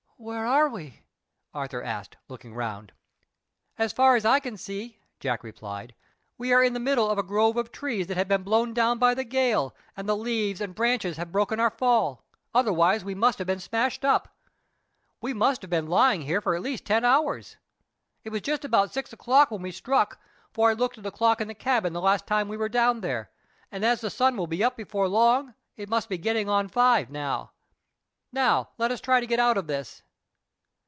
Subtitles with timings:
[0.23, 0.99] "Where are we?"
[1.51, 2.91] Arthur asked, looking round.
[3.79, 5.95] "As far as I can see," Jack replied,
[6.37, 8.99] "we are in the middle of a grove of trees that have been blown down
[8.99, 13.39] by the gale, and the leaves and branches have broken our fall; otherwise we must
[13.39, 14.27] have been smashed up.
[15.21, 17.57] We must have been lying here for the last ten hours.
[18.23, 20.19] It was just about six o'clock when we struck,
[20.51, 23.01] for I looked at the clock in the cabin the last time we were down
[23.01, 23.31] there;
[23.71, 26.73] and as the sun will be up before long, it must be getting on for
[26.73, 27.53] five now.
[28.31, 30.03] Now, let us try to get out of this."